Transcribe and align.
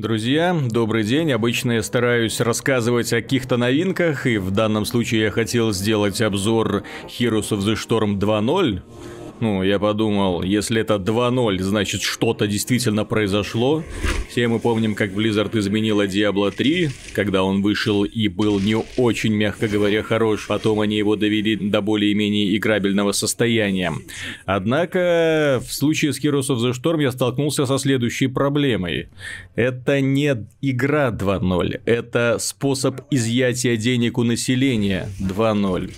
Друзья, 0.00 0.58
добрый 0.70 1.04
день. 1.04 1.30
Обычно 1.30 1.72
я 1.72 1.82
стараюсь 1.82 2.40
рассказывать 2.40 3.12
о 3.12 3.20
каких-то 3.20 3.58
новинках, 3.58 4.26
и 4.26 4.38
в 4.38 4.50
данном 4.50 4.86
случае 4.86 5.24
я 5.24 5.30
хотел 5.30 5.72
сделать 5.72 6.22
обзор 6.22 6.84
Heroes 7.06 7.50
of 7.50 7.58
the 7.58 7.74
Storm 7.74 8.18
2.0. 8.18 8.80
Ну, 9.40 9.62
я 9.62 9.78
подумал, 9.78 10.42
если 10.42 10.82
это 10.82 10.96
2.0, 10.96 11.58
значит 11.62 12.02
что-то 12.02 12.46
действительно 12.46 13.06
произошло. 13.06 13.82
Все 14.28 14.48
мы 14.48 14.58
помним, 14.58 14.94
как 14.94 15.12
Blizzard 15.12 15.58
изменила 15.58 16.06
Diablo 16.06 16.50
3, 16.50 16.90
когда 17.14 17.42
он 17.42 17.62
вышел 17.62 18.04
и 18.04 18.28
был 18.28 18.60
не 18.60 18.76
очень, 18.98 19.32
мягко 19.32 19.66
говоря, 19.66 20.02
хорош. 20.02 20.46
Потом 20.46 20.80
они 20.80 20.98
его 20.98 21.16
довели 21.16 21.56
до 21.56 21.80
более-менее 21.80 22.54
играбельного 22.56 23.12
состояния. 23.12 23.94
Однако, 24.44 25.62
в 25.66 25.72
случае 25.72 26.12
с 26.12 26.22
Heroes 26.22 26.50
of 26.50 26.58
the 26.58 26.72
Storm 26.72 27.00
я 27.00 27.10
столкнулся 27.10 27.64
со 27.64 27.78
следующей 27.78 28.26
проблемой. 28.26 29.08
Это 29.54 30.02
не 30.02 30.36
игра 30.60 31.10
2.0, 31.10 31.80
это 31.86 32.36
способ 32.38 33.00
изъятия 33.10 33.76
денег 33.76 34.18
у 34.18 34.24
населения 34.24 35.08
2.0. 35.18 35.92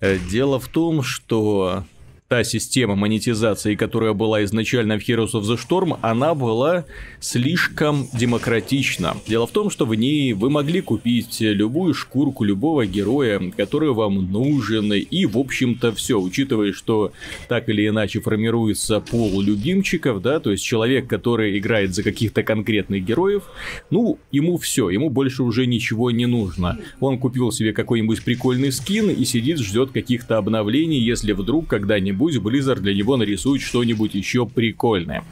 Э, 0.00 0.18
дело 0.30 0.58
в 0.58 0.68
том, 0.68 1.02
что 1.02 1.84
та 2.30 2.44
система 2.44 2.94
монетизации, 2.94 3.74
которая 3.74 4.12
была 4.12 4.44
изначально 4.44 5.00
в 5.00 5.02
Heroes 5.02 5.32
of 5.32 5.42
the 5.42 5.58
Storm, 5.58 5.98
она 6.00 6.36
была 6.36 6.84
слишком 7.18 8.06
демократична. 8.12 9.16
Дело 9.26 9.48
в 9.48 9.50
том, 9.50 9.68
что 9.68 9.84
в 9.84 9.96
ней 9.96 10.32
вы 10.32 10.48
могли 10.48 10.80
купить 10.80 11.38
любую 11.40 11.92
шкурку 11.92 12.44
любого 12.44 12.86
героя, 12.86 13.40
который 13.56 13.92
вам 13.92 14.30
нужен, 14.30 14.92
и 14.92 15.26
в 15.26 15.36
общем-то 15.36 15.90
все, 15.90 16.20
учитывая, 16.20 16.72
что 16.72 17.12
так 17.48 17.68
или 17.68 17.88
иначе 17.88 18.20
формируется 18.20 19.00
пол 19.00 19.40
любимчиков, 19.40 20.22
да, 20.22 20.38
то 20.38 20.52
есть 20.52 20.62
человек, 20.62 21.08
который 21.08 21.58
играет 21.58 21.96
за 21.96 22.04
каких-то 22.04 22.44
конкретных 22.44 23.04
героев, 23.04 23.42
ну, 23.90 24.20
ему 24.30 24.56
все, 24.56 24.88
ему 24.88 25.10
больше 25.10 25.42
уже 25.42 25.66
ничего 25.66 26.12
не 26.12 26.26
нужно. 26.26 26.78
Он 27.00 27.18
купил 27.18 27.50
себе 27.50 27.72
какой-нибудь 27.72 28.22
прикольный 28.22 28.70
скин 28.70 29.10
и 29.10 29.24
сидит, 29.24 29.58
ждет 29.58 29.90
каких-то 29.90 30.38
обновлений, 30.38 31.00
если 31.00 31.32
вдруг 31.32 31.66
когда-нибудь 31.66 32.19
когда-нибудь 32.20 32.36
Blizzard 32.36 32.80
для 32.80 32.94
него 32.94 33.16
нарисует 33.16 33.62
что-нибудь 33.62 34.14
еще 34.14 34.46
прикольное. 34.46 35.24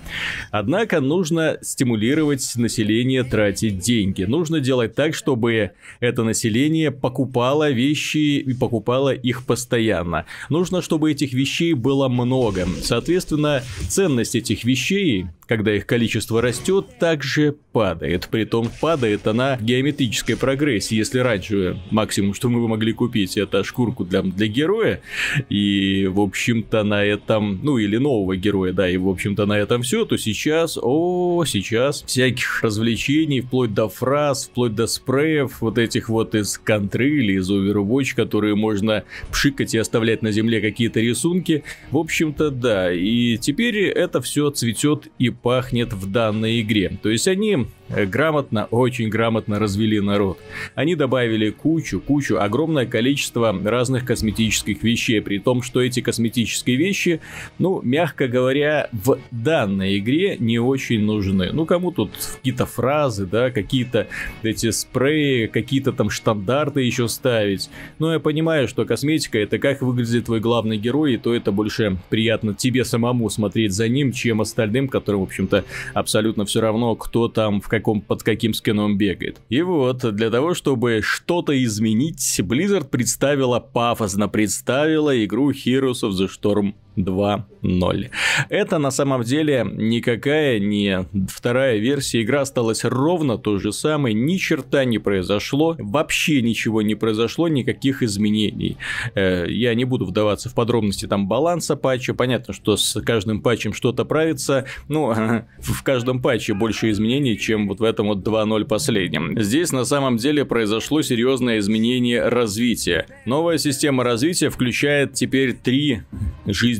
Однако 0.50 1.00
нужно 1.00 1.58
стимулировать 1.62 2.52
население 2.56 3.24
тратить 3.24 3.78
деньги. 3.78 4.24
Нужно 4.24 4.60
делать 4.60 4.94
так, 4.94 5.14
чтобы 5.14 5.72
это 6.00 6.24
население 6.24 6.90
покупало 6.90 7.70
вещи 7.70 8.38
и 8.38 8.54
покупало 8.54 9.12
их 9.12 9.44
постоянно. 9.44 10.24
Нужно, 10.48 10.82
чтобы 10.82 11.12
этих 11.12 11.32
вещей 11.32 11.74
было 11.74 12.08
много. 12.08 12.66
Соответственно, 12.82 13.62
ценность 13.88 14.34
этих 14.34 14.64
вещей 14.64 15.26
когда 15.48 15.74
их 15.74 15.86
количество 15.86 16.42
растет, 16.42 16.98
также 17.00 17.56
падает. 17.72 18.28
Притом 18.30 18.70
падает 18.80 19.26
она 19.26 19.56
в 19.56 19.64
геометрической 19.64 20.36
прогрессии. 20.36 20.94
Если 20.94 21.18
раньше 21.20 21.80
максимум, 21.90 22.34
что 22.34 22.50
мы 22.50 22.68
могли 22.68 22.92
купить, 22.92 23.38
это 23.38 23.64
шкурку 23.64 24.04
для, 24.04 24.20
для 24.22 24.46
героя, 24.46 25.00
и, 25.48 26.06
в 26.06 26.20
общем-то, 26.20 26.77
на 26.84 27.04
этом, 27.04 27.60
ну, 27.62 27.78
или 27.78 27.96
нового 27.96 28.36
героя, 28.36 28.72
да, 28.72 28.88
и, 28.88 28.96
в 28.96 29.08
общем-то, 29.08 29.46
на 29.46 29.58
этом 29.58 29.82
все, 29.82 30.04
то 30.04 30.16
сейчас, 30.16 30.78
о, 30.80 31.44
сейчас 31.46 32.02
всяких 32.02 32.62
развлечений, 32.62 33.40
вплоть 33.40 33.74
до 33.74 33.88
фраз, 33.88 34.46
вплоть 34.46 34.74
до 34.74 34.86
спреев, 34.86 35.60
вот 35.60 35.78
этих 35.78 36.08
вот 36.08 36.34
из 36.34 36.58
контры 36.58 37.08
или 37.08 37.34
из 37.34 37.50
Overwatch, 37.50 38.14
которые 38.14 38.54
можно 38.54 39.04
пшикать 39.30 39.74
и 39.74 39.78
оставлять 39.78 40.22
на 40.22 40.32
земле 40.32 40.60
какие-то 40.60 41.00
рисунки. 41.00 41.64
В 41.90 41.98
общем-то, 41.98 42.50
да, 42.50 42.92
и 42.92 43.36
теперь 43.38 43.78
это 43.78 44.20
все 44.20 44.50
цветет 44.50 45.08
и 45.18 45.30
пахнет 45.30 45.92
в 45.92 46.10
данной 46.10 46.60
игре. 46.60 46.98
То 47.02 47.10
есть 47.10 47.28
они 47.28 47.66
грамотно, 47.88 48.66
очень 48.70 49.08
грамотно 49.08 49.58
развели 49.58 50.00
народ. 50.00 50.38
Они 50.74 50.94
добавили 50.94 51.50
кучу, 51.50 52.00
кучу, 52.00 52.38
огромное 52.38 52.86
количество 52.86 53.56
разных 53.64 54.04
косметических 54.04 54.82
вещей, 54.82 55.20
при 55.20 55.38
том, 55.38 55.62
что 55.62 55.80
эти 55.80 56.00
косметические 56.00 56.76
вещи, 56.76 57.20
ну, 57.58 57.80
мягко 57.82 58.28
говоря, 58.28 58.88
в 58.92 59.18
данной 59.30 59.98
игре 59.98 60.36
не 60.38 60.58
очень 60.58 61.00
нужны. 61.02 61.50
Ну, 61.52 61.66
кому 61.66 61.92
тут 61.92 62.10
какие-то 62.36 62.66
фразы, 62.66 63.26
да, 63.26 63.50
какие-то 63.50 64.08
эти 64.42 64.70
спреи, 64.70 65.46
какие-то 65.46 65.92
там 65.92 66.10
штандарты 66.10 66.82
еще 66.82 67.08
ставить. 67.08 67.70
Но 67.98 68.12
я 68.12 68.20
понимаю, 68.20 68.68
что 68.68 68.84
косметика 68.84 69.38
это 69.38 69.58
как 69.58 69.82
выглядит 69.82 70.26
твой 70.26 70.40
главный 70.40 70.76
герой, 70.76 71.14
и 71.14 71.16
то 71.16 71.34
это 71.34 71.52
больше 71.52 71.96
приятно 72.10 72.54
тебе 72.54 72.84
самому 72.84 73.30
смотреть 73.30 73.72
за 73.72 73.88
ним, 73.88 74.12
чем 74.12 74.40
остальным, 74.40 74.88
которым, 74.88 75.20
в 75.20 75.24
общем-то, 75.24 75.64
абсолютно 75.94 76.44
все 76.44 76.60
равно, 76.60 76.94
кто 76.94 77.28
там 77.28 77.60
в 77.60 77.68
каком, 77.78 78.00
под 78.00 78.22
каким 78.22 78.54
скином 78.54 78.98
бегает. 78.98 79.40
И 79.48 79.62
вот, 79.62 80.14
для 80.14 80.30
того, 80.30 80.54
чтобы 80.54 81.00
что-то 81.02 81.52
изменить, 81.64 82.40
Blizzard 82.40 82.88
представила, 82.88 83.60
пафосно 83.60 84.28
представила 84.28 85.24
игру 85.24 85.52
Heroes 85.52 86.02
of 86.02 86.10
the 86.10 86.28
Storm 86.28 86.74
2.0. 86.98 88.10
Это 88.48 88.78
на 88.78 88.90
самом 88.90 89.22
деле 89.22 89.66
никакая 89.70 90.58
не 90.58 91.06
вторая 91.28 91.78
версия. 91.78 92.22
Игра 92.22 92.42
осталась 92.42 92.84
ровно 92.84 93.38
той 93.38 93.60
же 93.60 93.72
самой, 93.72 94.14
ни 94.14 94.36
черта 94.36 94.84
не 94.84 94.98
произошло, 94.98 95.76
вообще 95.78 96.42
ничего 96.42 96.82
не 96.82 96.94
произошло, 96.94 97.48
никаких 97.48 98.02
изменений. 98.02 98.76
Э, 99.14 99.46
я 99.48 99.74
не 99.74 99.84
буду 99.84 100.06
вдаваться 100.06 100.48
в 100.48 100.54
подробности 100.54 101.06
там 101.06 101.28
баланса 101.28 101.76
патча. 101.76 102.14
Понятно, 102.14 102.54
что 102.54 102.76
с 102.76 103.00
каждым 103.02 103.42
патчем 103.42 103.72
что-то 103.72 104.04
правится, 104.04 104.66
но 104.88 105.44
в 105.58 105.82
каждом 105.82 106.20
патче 106.20 106.54
больше 106.54 106.90
изменений, 106.90 107.38
чем 107.38 107.68
вот 107.68 107.80
в 107.80 107.84
этом 107.84 108.08
вот 108.08 108.26
2.0 108.26 108.64
последнем. 108.64 109.40
Здесь 109.40 109.72
на 109.72 109.84
самом 109.84 110.16
деле 110.16 110.44
произошло 110.44 111.02
серьезное 111.02 111.58
изменение 111.58 112.28
развития. 112.28 113.06
Новая 113.24 113.58
система 113.58 114.04
развития 114.04 114.50
включает 114.50 115.14
теперь 115.14 115.52
три 115.52 116.02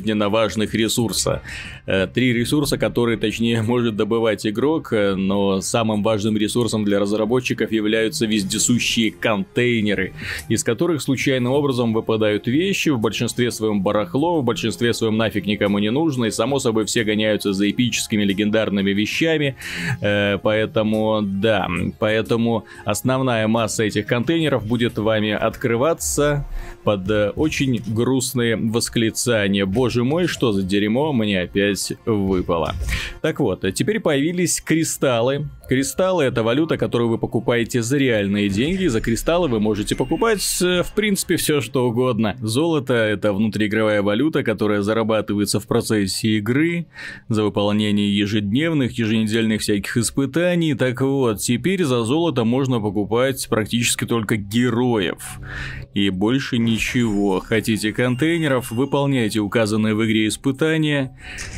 жизненно 0.09 0.29
важных 0.29 0.73
ресурса. 0.73 1.41
Э, 1.85 2.07
три 2.07 2.33
ресурса, 2.33 2.77
которые, 2.77 3.17
точнее, 3.17 3.61
может 3.67 3.95
добывать 3.95 4.47
игрок, 4.47 4.91
э, 4.91 5.15
но 5.15 5.61
самым 5.61 6.03
важным 6.03 6.37
ресурсом 6.37 6.83
для 6.83 6.99
разработчиков 6.99 7.71
являются 7.71 8.25
вездесущие 8.25 9.11
контейнеры, 9.11 10.13
из 10.49 10.63
которых 10.63 11.01
случайным 11.01 11.51
образом 11.51 11.93
выпадают 11.93 12.47
вещи, 12.47 12.89
в 12.89 12.99
большинстве 12.99 13.51
своем 13.51 13.81
барахло, 13.83 14.41
в 14.41 14.43
большинстве 14.43 14.93
своем 14.93 15.17
нафиг 15.17 15.45
никому 15.45 15.79
не 15.79 15.91
нужно, 15.91 16.25
и 16.25 16.31
само 16.31 16.59
собой 16.59 16.85
все 16.85 17.03
гоняются 17.03 17.53
за 17.53 17.69
эпическими 17.69 18.25
легендарными 18.25 18.91
вещами, 18.91 19.55
э, 20.01 20.39
поэтому, 20.41 21.21
да, 21.21 21.67
поэтому 21.99 22.63
основная 22.85 23.47
масса 23.47 23.83
этих 23.83 24.07
контейнеров 24.07 24.65
будет 24.65 24.97
вами 24.97 25.31
открываться 25.31 26.45
под 26.83 27.09
очень 27.35 27.81
грустные 27.93 28.55
восклицания 28.55 29.59
сообщение 29.59 29.65
«Боже 29.99 30.09
мой, 30.09 30.27
что 30.27 30.53
за 30.53 30.63
дерьмо 30.63 31.11
мне 31.11 31.41
опять 31.41 31.91
выпало». 32.05 32.73
Так 33.21 33.41
вот, 33.41 33.65
теперь 33.73 33.99
появились 33.99 34.61
кристаллы. 34.61 35.49
Кристаллы 35.69 36.23
это 36.23 36.41
валюта, 36.41 36.77
которую 36.77 37.11
вы 37.11 37.19
покупаете 37.19 37.83
за 37.83 37.99
реальные 37.99 38.49
деньги. 38.49 38.87
За 38.87 39.01
кристаллы 39.01 39.49
вы 39.49 39.59
можете 39.59 39.95
покупать, 39.95 40.41
э, 40.63 40.81
в 40.81 40.95
принципе, 40.95 41.35
все 41.35 41.61
что 41.61 41.87
угодно. 41.87 42.35
Золото 42.41 42.95
это 42.95 43.33
внутриигровая 43.33 44.01
валюта, 44.01 44.41
которая 44.41 44.81
зарабатывается 44.81 45.59
в 45.59 45.67
процессе 45.67 46.37
игры, 46.37 46.87
за 47.27 47.43
выполнение 47.43 48.17
ежедневных, 48.17 48.97
еженедельных 48.97 49.61
всяких 49.61 49.95
испытаний. 49.97 50.73
Так 50.73 51.01
вот, 51.01 51.37
теперь 51.37 51.83
за 51.83 52.03
золото 52.03 52.45
можно 52.45 52.79
покупать 52.79 53.47
практически 53.47 54.05
только 54.05 54.37
героев. 54.37 55.39
И 55.93 56.09
больше 56.09 56.57
ничего. 56.57 57.41
Хотите 57.41 57.93
контейнеров, 57.93 58.71
выполняйте 58.71 59.39
указанные 59.39 59.93
в 59.93 60.03
игре 60.03 60.29
испытания, 60.29 61.15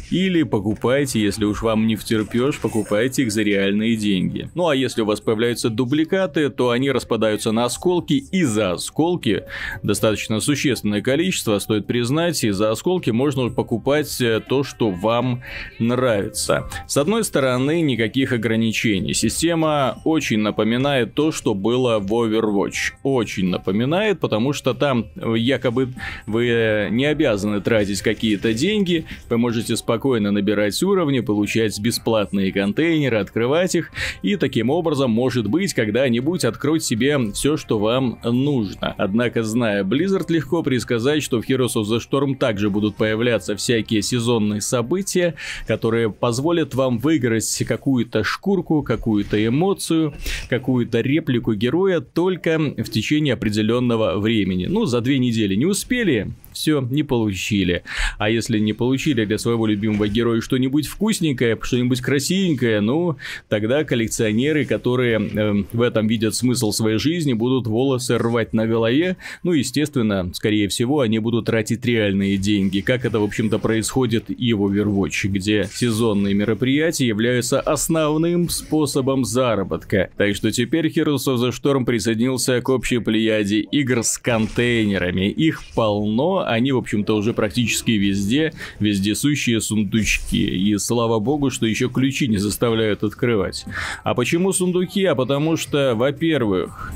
или 0.09 0.43
покупайте, 0.43 1.21
если 1.21 1.45
уж 1.45 1.61
вам 1.61 1.87
не 1.87 1.95
втерпешь, 1.95 2.59
покупайте 2.59 3.23
их 3.23 3.31
за 3.31 3.43
реальные 3.43 4.00
деньги. 4.01 4.49
Ну 4.55 4.67
а 4.67 4.75
если 4.75 5.01
у 5.01 5.05
вас 5.05 5.21
появляются 5.21 5.69
дубликаты, 5.69 6.49
то 6.49 6.71
они 6.71 6.91
распадаются 6.91 7.51
на 7.51 7.65
осколки, 7.65 8.13
и 8.13 8.43
за 8.43 8.73
осколки 8.73 9.43
достаточно 9.83 10.39
существенное 10.39 11.01
количество, 11.01 11.59
стоит 11.59 11.87
признать, 11.87 12.43
и 12.43 12.49
за 12.49 12.71
осколки 12.71 13.11
можно 13.11 13.49
покупать 13.49 14.19
э, 14.21 14.39
то, 14.39 14.63
что 14.63 14.89
вам 14.89 15.43
нравится. 15.79 16.69
С 16.87 16.97
одной 16.97 17.23
стороны, 17.23 17.81
никаких 17.81 18.33
ограничений. 18.33 19.13
Система 19.13 19.99
очень 20.05 20.39
напоминает 20.39 21.13
то, 21.13 21.31
что 21.31 21.53
было 21.53 21.99
в 21.99 22.11
Overwatch. 22.11 22.93
Очень 23.03 23.49
напоминает, 23.49 24.19
потому 24.19 24.53
что 24.53 24.73
там 24.73 25.05
э, 25.15 25.35
якобы 25.37 25.93
вы 26.25 26.47
э, 26.47 26.89
не 26.89 27.05
обязаны 27.05 27.61
тратить 27.61 27.91
тратить 27.91 28.01
какие-то 28.01 28.53
деньги, 28.53 29.05
вы 29.29 29.37
можете 29.37 29.75
спокойно 29.75 30.31
набирать 30.31 30.81
уровни, 30.83 31.19
получать 31.19 31.79
бесплатные 31.79 32.51
контейнеры, 32.51 33.17
открывать 33.17 33.75
их, 33.75 33.90
и 34.21 34.35
таким 34.35 34.69
образом, 34.69 35.11
может 35.11 35.47
быть, 35.47 35.73
когда-нибудь 35.73 36.45
открыть 36.45 36.83
себе 36.83 37.19
все, 37.33 37.57
что 37.57 37.79
вам 37.79 38.19
нужно. 38.23 38.93
Однако, 38.97 39.43
зная 39.43 39.83
Blizzard, 39.83 40.25
легко 40.29 40.63
предсказать, 40.63 41.23
что 41.23 41.41
в 41.41 41.47
Heroes 41.47 41.75
of 41.75 41.83
the 41.83 41.99
Storm 41.99 42.35
также 42.35 42.69
будут 42.69 42.95
появляться 42.95 43.55
всякие 43.55 44.01
сезонные 44.01 44.61
события, 44.61 45.35
которые 45.67 46.11
позволят 46.11 46.75
вам 46.75 46.99
выиграть 46.99 47.63
какую-то 47.67 48.23
шкурку, 48.23 48.83
какую-то 48.83 49.45
эмоцию, 49.45 50.13
какую-то 50.49 51.01
реплику 51.01 51.53
героя 51.53 52.01
только 52.01 52.57
в 52.59 52.89
течение 52.89 53.33
определенного 53.33 54.19
времени. 54.19 54.67
Ну, 54.67 54.85
за 54.85 55.01
две 55.01 55.19
недели 55.19 55.55
не 55.55 55.65
успели, 55.65 56.31
все, 56.53 56.81
не 56.81 57.03
получили. 57.03 57.83
А 58.17 58.29
если 58.29 58.59
не 58.59 58.73
получили 58.73 59.25
для 59.25 59.37
своего 59.37 59.65
любимого 59.65 60.07
героя 60.07 60.41
что-нибудь 60.41 60.87
вкусненькое, 60.87 61.57
что-нибудь 61.61 62.01
красивенькое, 62.01 62.81
ну, 62.81 63.17
тогда 63.49 63.80
коллекционеры, 63.83 64.65
которые 64.65 65.19
э, 65.19 65.63
в 65.71 65.81
этом 65.81 66.07
видят 66.07 66.35
смысл 66.35 66.71
своей 66.71 66.97
жизни, 66.97 67.33
будут 67.33 67.67
волосы 67.67 68.17
рвать 68.17 68.53
на 68.53 68.67
голове. 68.67 69.17
Ну, 69.43 69.53
естественно, 69.53 70.31
скорее 70.33 70.67
всего, 70.67 71.01
они 71.01 71.19
будут 71.19 71.45
тратить 71.45 71.85
реальные 71.85 72.37
деньги, 72.37 72.81
как 72.81 73.05
это, 73.05 73.19
в 73.19 73.23
общем-то, 73.23 73.59
происходит 73.59 74.25
и 74.29 74.53
в 74.53 74.65
Overwatch, 74.65 75.27
где 75.27 75.69
сезонные 75.73 76.33
мероприятия 76.33 77.07
являются 77.07 77.59
основным 77.59 78.49
способом 78.49 79.25
заработка. 79.25 80.09
Так 80.17 80.35
что 80.35 80.51
теперь 80.51 80.87
Heroes 80.87 81.27
of 81.27 81.37
the 81.37 81.51
Storm 81.51 81.85
присоединился 81.85 82.61
к 82.61 82.69
общей 82.69 82.99
плеяде 82.99 83.59
игр 83.59 84.03
с 84.03 84.17
контейнерами. 84.17 85.29
Их 85.29 85.61
полно, 85.75 86.45
они, 86.45 86.71
в 86.71 86.77
общем-то, 86.77 87.15
уже 87.15 87.33
практически 87.33 87.91
везде, 87.91 88.53
вездесущие 88.79 89.61
сундучки. 89.61 90.45
И 90.45 90.77
слава 90.77 91.19
богу, 91.19 91.49
что 91.49 91.65
еще 91.65 91.89
ключи 91.89 92.27
не 92.27 92.37
заставляют 92.37 93.03
открывать. 93.03 93.60
А 94.03 94.13
почему 94.13 94.51
сундуки? 94.53 95.05
А 95.05 95.15
потому 95.15 95.57
что, 95.57 95.93
во-первых, 95.95 96.91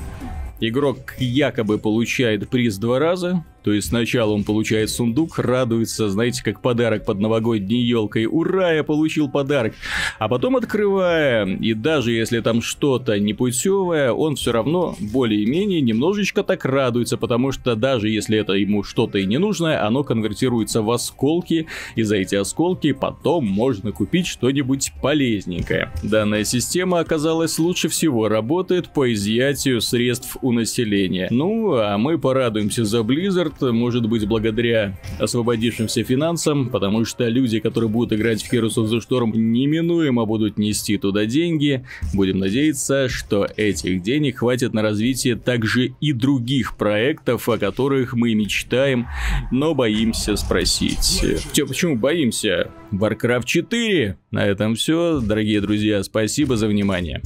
игрок 0.59 1.15
якобы 1.17 1.77
получает 1.77 2.49
приз 2.49 2.77
два 2.77 2.99
раза, 2.99 3.43
то 3.65 3.73
есть 3.73 3.87
сначала 3.87 4.31
он 4.31 4.43
получает 4.43 4.91
сундук, 4.91 5.39
радуется, 5.39 6.07
знаете, 6.07 6.43
как 6.43 6.61
подарок 6.61 7.03
под 7.03 7.19
новогодней 7.19 7.81
елкой. 7.81 8.27
Ура, 8.27 8.71
я 8.73 8.83
получил 8.83 9.27
подарок. 9.27 9.73
А 10.19 10.27
потом 10.27 10.55
открывая, 10.55 11.47
и 11.47 11.73
даже 11.73 12.11
если 12.11 12.41
там 12.41 12.61
что-то 12.61 13.19
непутевое, 13.19 14.11
он 14.11 14.35
все 14.35 14.51
равно 14.51 14.95
более-менее 14.99 15.81
немножечко 15.81 16.43
так 16.43 16.63
радуется, 16.63 17.17
потому 17.17 17.51
что 17.51 17.75
даже 17.75 18.07
если 18.07 18.37
это 18.37 18.53
ему 18.53 18.83
что-то 18.83 19.17
и 19.17 19.25
не 19.25 19.39
нужно, 19.39 19.83
оно 19.83 20.03
конвертируется 20.03 20.83
в 20.83 20.91
осколки, 20.91 21.65
и 21.95 22.03
за 22.03 22.17
эти 22.17 22.35
осколки 22.35 22.91
потом 22.91 23.47
можно 23.47 23.91
купить 23.91 24.27
что-нибудь 24.27 24.93
полезненькое. 25.01 25.91
Данная 26.03 26.43
система 26.43 26.99
оказалась 26.99 27.57
лучше 27.57 27.89
всего 27.89 28.29
работает 28.29 28.89
по 28.89 29.11
изъятию 29.11 29.81
средств 29.81 30.37
у 30.43 30.51
населения. 30.51 31.29
Ну, 31.31 31.73
а 31.77 31.97
мы 31.97 32.19
порадуемся 32.19 32.85
за 32.85 32.99
Blizzard, 32.99 33.54
может 33.61 34.07
быть 34.07 34.27
благодаря 34.27 34.97
освободившимся 35.19 36.03
финансам, 36.03 36.69
потому 36.69 37.05
что 37.05 37.27
люди, 37.27 37.59
которые 37.59 37.89
будут 37.89 38.13
играть 38.13 38.43
в 38.43 38.51
Heroes 38.51 38.75
of 38.75 38.89
the 38.89 38.99
Storm, 38.99 39.35
неминуемо 39.35 40.25
будут 40.25 40.57
нести 40.57 40.97
туда 40.97 41.25
деньги. 41.25 41.85
Будем 42.13 42.39
надеяться, 42.39 43.09
что 43.09 43.47
этих 43.57 44.01
денег 44.01 44.39
хватит 44.39 44.73
на 44.73 44.81
развитие 44.81 45.35
также 45.35 45.93
и 45.99 46.13
других 46.13 46.77
проектов, 46.77 47.47
о 47.49 47.57
которых 47.57 48.13
мы 48.13 48.33
мечтаем, 48.33 49.07
но 49.51 49.73
боимся 49.73 50.35
спросить. 50.35 51.23
Че, 51.53 51.65
почему 51.65 51.95
боимся? 51.95 52.71
Warcraft 52.91 53.45
4? 53.45 54.17
На 54.31 54.45
этом 54.45 54.75
все, 54.75 55.19
дорогие 55.19 55.61
друзья, 55.61 56.03
спасибо 56.03 56.57
за 56.57 56.67
внимание. 56.67 57.21